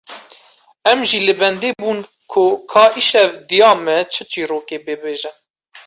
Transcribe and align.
Em 0.91 0.99
jî 1.09 1.19
li 1.27 1.33
bendê 1.41 1.69
bûn 1.81 1.99
ku 2.31 2.45
ka 2.71 2.85
îşev 3.01 3.29
diya 3.49 3.71
me 3.83 3.97
çi 4.13 4.23
çîrokê 4.31 4.77
bibêje 4.85 5.31